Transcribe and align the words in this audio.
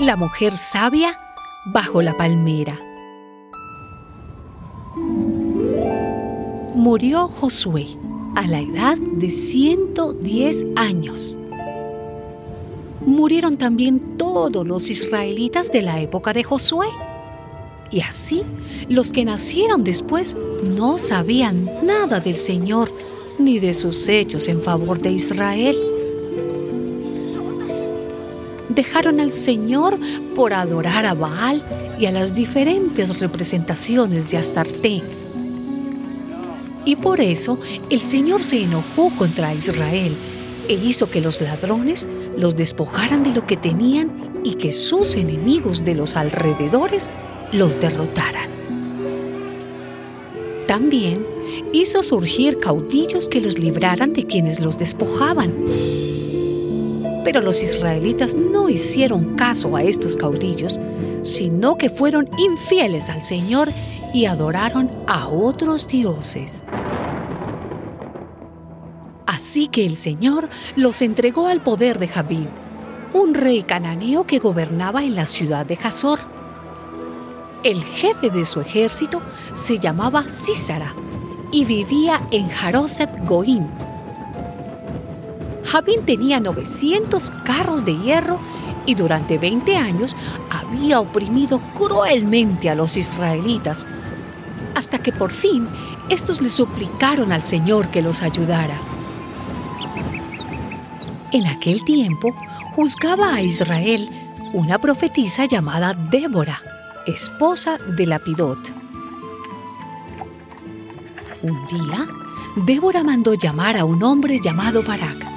La 0.00 0.16
mujer 0.16 0.56
sabia 0.56 1.20
bajo 1.66 2.00
la 2.00 2.16
palmera. 2.16 2.80
Murió 6.74 7.28
Josué 7.28 7.86
a 8.34 8.46
la 8.46 8.60
edad 8.60 8.96
de 8.96 9.28
110 9.28 10.68
años. 10.76 11.38
Murieron 13.04 13.58
también 13.58 14.16
todos 14.16 14.66
los 14.66 14.88
israelitas 14.88 15.70
de 15.70 15.82
la 15.82 16.00
época 16.00 16.32
de 16.32 16.44
Josué. 16.44 16.86
Y 17.90 18.00
así, 18.00 18.42
los 18.88 19.12
que 19.12 19.26
nacieron 19.26 19.84
después 19.84 20.34
no 20.64 20.96
sabían 20.96 21.68
nada 21.82 22.20
del 22.20 22.38
Señor 22.38 22.90
ni 23.38 23.58
de 23.58 23.74
sus 23.74 24.08
hechos 24.08 24.48
en 24.48 24.62
favor 24.62 24.98
de 24.98 25.12
Israel. 25.12 25.76
Dejaron 28.70 29.20
al 29.20 29.32
Señor 29.32 29.98
por 30.34 30.54
adorar 30.54 31.04
a 31.04 31.14
Baal 31.14 31.62
y 31.98 32.06
a 32.06 32.12
las 32.12 32.34
diferentes 32.34 33.18
representaciones 33.18 34.30
de 34.30 34.38
Astarte. 34.38 35.02
Y 36.84 36.96
por 36.96 37.20
eso 37.20 37.58
el 37.90 38.00
Señor 38.00 38.42
se 38.42 38.62
enojó 38.62 39.10
contra 39.10 39.52
Israel 39.52 40.12
e 40.68 40.74
hizo 40.74 41.10
que 41.10 41.20
los 41.20 41.40
ladrones 41.40 42.08
los 42.38 42.56
despojaran 42.56 43.24
de 43.24 43.34
lo 43.34 43.46
que 43.46 43.56
tenían 43.56 44.40
y 44.44 44.54
que 44.54 44.72
sus 44.72 45.16
enemigos 45.16 45.84
de 45.84 45.96
los 45.96 46.16
alrededores 46.16 47.12
los 47.52 47.78
derrotaran. 47.80 48.50
También 50.66 51.26
hizo 51.72 52.04
surgir 52.04 52.60
caudillos 52.60 53.28
que 53.28 53.40
los 53.40 53.58
libraran 53.58 54.12
de 54.12 54.24
quienes 54.24 54.60
los 54.60 54.78
despojaban. 54.78 55.52
Pero 57.24 57.40
los 57.40 57.62
israelitas 57.62 58.34
no 58.34 58.68
hicieron 58.68 59.36
caso 59.36 59.76
a 59.76 59.82
estos 59.82 60.16
caudillos, 60.16 60.80
sino 61.22 61.76
que 61.76 61.90
fueron 61.90 62.28
infieles 62.38 63.08
al 63.10 63.22
Señor 63.22 63.68
y 64.12 64.24
adoraron 64.24 64.90
a 65.06 65.28
otros 65.28 65.86
dioses. 65.86 66.64
Así 69.26 69.68
que 69.68 69.86
el 69.86 69.96
Señor 69.96 70.48
los 70.76 71.02
entregó 71.02 71.46
al 71.46 71.62
poder 71.62 71.98
de 71.98 72.08
Jabín, 72.08 72.48
un 73.12 73.34
rey 73.34 73.62
cananeo 73.62 74.26
que 74.26 74.38
gobernaba 74.38 75.02
en 75.02 75.14
la 75.14 75.26
ciudad 75.26 75.64
de 75.64 75.78
Hazor. 75.82 76.18
El 77.62 77.82
jefe 77.82 78.30
de 78.30 78.44
su 78.44 78.60
ejército 78.60 79.20
se 79.54 79.78
llamaba 79.78 80.24
Císara 80.28 80.94
y 81.52 81.64
vivía 81.64 82.20
en 82.30 82.48
Jaroset 82.48 83.10
Goín. 83.26 83.66
Jabín 85.70 86.04
tenía 86.04 86.40
900 86.40 87.30
carros 87.44 87.84
de 87.84 87.96
hierro 87.96 88.40
y 88.86 88.96
durante 88.96 89.38
20 89.38 89.76
años 89.76 90.16
había 90.50 90.98
oprimido 90.98 91.60
cruelmente 91.78 92.68
a 92.68 92.74
los 92.74 92.96
israelitas, 92.96 93.86
hasta 94.74 94.98
que 94.98 95.12
por 95.12 95.30
fin 95.30 95.68
estos 96.08 96.42
le 96.42 96.48
suplicaron 96.48 97.30
al 97.30 97.44
Señor 97.44 97.86
que 97.86 98.02
los 98.02 98.20
ayudara. 98.20 98.74
En 101.30 101.46
aquel 101.46 101.84
tiempo 101.84 102.34
juzgaba 102.72 103.32
a 103.32 103.42
Israel 103.42 104.10
una 104.52 104.80
profetisa 104.80 105.44
llamada 105.44 105.94
Débora, 105.94 106.60
esposa 107.06 107.78
de 107.78 108.06
Lapidot. 108.06 108.58
Un 111.42 111.64
día, 111.68 112.08
Débora 112.56 113.04
mandó 113.04 113.34
llamar 113.34 113.76
a 113.76 113.84
un 113.84 114.02
hombre 114.02 114.40
llamado 114.42 114.82
Barak, 114.82 115.29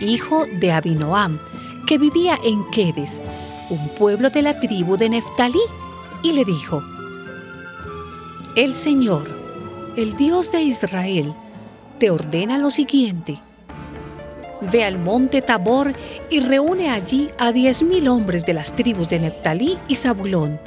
hijo 0.00 0.46
de 0.46 0.72
Abinoam, 0.72 1.38
que 1.86 1.98
vivía 1.98 2.38
en 2.42 2.64
Quedes, 2.70 3.22
un 3.70 3.88
pueblo 3.90 4.30
de 4.30 4.42
la 4.42 4.58
tribu 4.60 4.96
de 4.96 5.10
Neftalí, 5.10 5.60
y 6.22 6.32
le 6.32 6.44
dijo, 6.44 6.82
El 8.56 8.74
Señor, 8.74 9.28
el 9.96 10.16
Dios 10.16 10.50
de 10.50 10.62
Israel, 10.62 11.34
te 11.98 12.10
ordena 12.10 12.58
lo 12.58 12.70
siguiente. 12.70 13.38
Ve 14.72 14.84
al 14.84 14.98
monte 14.98 15.42
Tabor 15.42 15.94
y 16.30 16.40
reúne 16.40 16.90
allí 16.90 17.28
a 17.38 17.52
diez 17.52 17.82
mil 17.82 18.08
hombres 18.08 18.46
de 18.46 18.54
las 18.54 18.74
tribus 18.74 19.08
de 19.08 19.20
Neftalí 19.20 19.78
y 19.88 19.96
Zabulón. 19.96 20.58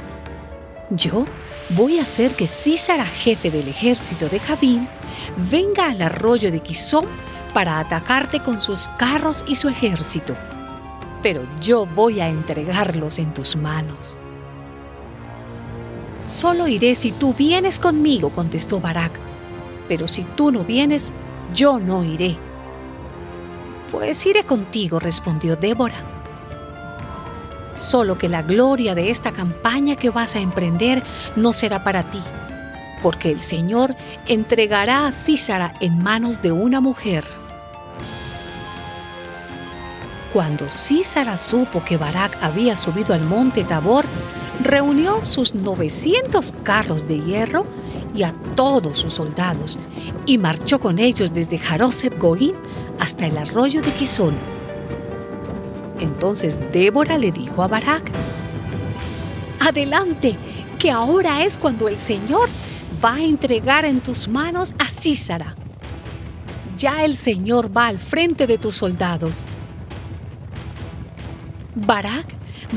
Yo 0.91 1.25
voy 1.69 1.99
a 1.99 2.03
hacer 2.03 2.31
que 2.31 2.47
Císara, 2.47 3.05
jefe 3.05 3.49
del 3.49 3.67
ejército 3.67 4.29
de 4.29 4.39
Jabín, 4.39 4.87
venga 5.49 5.89
al 5.89 6.01
arroyo 6.01 6.51
de 6.51 6.59
Quizón 6.59 7.05
para 7.57 7.79
atacarte 7.79 8.39
con 8.43 8.61
sus 8.61 8.87
carros 8.99 9.43
y 9.47 9.55
su 9.55 9.67
ejército 9.67 10.37
pero 11.21 11.43
yo 11.59 11.85
voy 11.85 12.19
a 12.19 12.29
entregarlos 12.29 13.19
en 13.19 13.33
tus 13.33 13.55
manos. 13.55 14.17
Solo 16.25 16.67
iré 16.67 16.95
si 16.95 17.11
tú 17.11 17.33
vienes 17.33 17.79
conmigo, 17.79 18.29
contestó 18.29 18.79
Barak, 18.79 19.19
pero 19.87 20.07
si 20.07 20.23
tú 20.23 20.51
no 20.51 20.63
vienes, 20.63 21.13
yo 21.53 21.79
no 21.79 22.03
iré. 22.03 22.37
Pues 23.91 24.25
iré 24.25 24.43
contigo, 24.43 24.99
respondió 24.99 25.55
Débora. 25.55 26.01
Solo 27.75 28.17
que 28.17 28.27
la 28.27 28.41
gloria 28.41 28.95
de 28.95 29.09
esta 29.09 29.31
campaña 29.31 29.95
que 29.95 30.09
vas 30.09 30.35
a 30.35 30.39
emprender 30.39 31.03
no 31.35 31.53
será 31.53 31.83
para 31.83 32.03
ti, 32.03 32.21
porque 33.01 33.31
el 33.31 33.39
Señor 33.39 33.95
entregará 34.25 35.07
a 35.07 35.11
Císara 35.11 35.73
en 35.79 36.01
manos 36.01 36.41
de 36.41 36.51
una 36.51 36.81
mujer. 36.81 37.23
Cuando 40.33 40.69
Císara 40.69 41.37
supo 41.37 41.83
que 41.83 41.97
Barak 41.97 42.37
había 42.41 42.75
subido 42.75 43.13
al 43.13 43.21
monte 43.21 43.63
Tabor, 43.63 44.05
reunió 44.61 45.23
sus 45.23 45.55
900 45.55 46.53
carros 46.63 47.07
de 47.07 47.19
hierro 47.21 47.65
y 48.13 48.23
a 48.23 48.33
todos 48.55 48.99
sus 48.99 49.13
soldados 49.13 49.77
y 50.25 50.37
marchó 50.37 50.79
con 50.79 50.99
ellos 50.99 51.33
desde 51.33 51.57
Jarosep 51.57 52.19
Goín 52.19 52.53
hasta 52.99 53.27
el 53.27 53.37
arroyo 53.37 53.81
de 53.81 53.91
Quizón. 53.91 54.35
Entonces 55.99 56.59
Débora 56.71 57.17
le 57.17 57.31
dijo 57.31 57.63
a 57.63 57.67
Barak, 57.67 58.11
Adelante, 59.59 60.35
que 60.77 60.91
ahora 60.91 61.43
es 61.43 61.57
cuando 61.57 61.87
el 61.87 61.97
Señor 61.97 62.49
va 63.03 63.15
a 63.15 63.21
entregar 63.21 63.85
en 63.85 64.01
tus 64.01 64.27
manos 64.27 64.75
a 64.77 64.85
Císara. 64.85 65.55
Ya 66.77 67.03
el 67.03 67.17
Señor 67.17 67.75
va 67.75 67.87
al 67.87 67.97
frente 67.97 68.45
de 68.45 68.57
tus 68.57 68.75
soldados. 68.75 69.45
Barak 71.85 72.25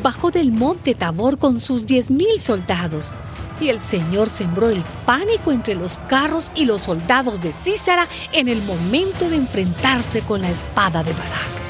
bajó 0.02 0.30
del 0.30 0.52
monte 0.52 0.94
Tabor 0.94 1.38
con 1.38 1.58
sus 1.58 1.86
diez 1.86 2.10
mil 2.10 2.40
soldados, 2.40 3.12
y 3.58 3.68
el 3.70 3.80
Señor 3.80 4.30
sembró 4.30 4.68
el 4.68 4.82
pánico 5.06 5.52
entre 5.52 5.74
los 5.74 5.98
carros 6.08 6.52
y 6.54 6.66
los 6.66 6.82
soldados 6.82 7.40
de 7.40 7.52
Císara 7.52 8.06
en 8.32 8.48
el 8.48 8.60
momento 8.62 9.28
de 9.30 9.36
enfrentarse 9.36 10.20
con 10.22 10.42
la 10.42 10.50
espada 10.50 11.02
de 11.02 11.12
Barak. 11.12 11.60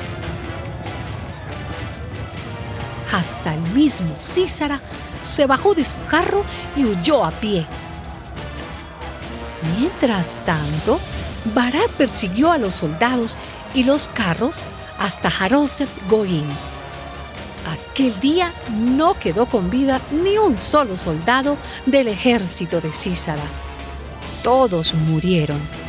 Hasta 3.12 3.54
el 3.54 3.60
mismo 3.74 4.14
Císara 4.20 4.80
se 5.22 5.46
bajó 5.46 5.74
de 5.74 5.84
su 5.84 5.96
carro 6.08 6.44
y 6.76 6.84
huyó 6.84 7.24
a 7.24 7.30
pie. 7.30 7.66
Mientras 9.78 10.40
tanto, 10.44 10.98
Barak 11.54 11.90
persiguió 11.90 12.50
a 12.50 12.58
los 12.58 12.76
soldados 12.76 13.36
y 13.74 13.84
los 13.84 14.08
carros 14.08 14.66
hasta 14.98 15.30
Jarosep 15.30 15.88
Goín 16.08 16.46
Aquel 17.66 18.18
día 18.20 18.52
no 18.70 19.14
quedó 19.14 19.46
con 19.46 19.70
vida 19.70 20.00
ni 20.10 20.38
un 20.38 20.56
solo 20.56 20.96
soldado 20.96 21.56
del 21.86 22.08
ejército 22.08 22.80
de 22.80 22.92
Císara. 22.92 23.44
Todos 24.42 24.94
murieron. 24.94 25.79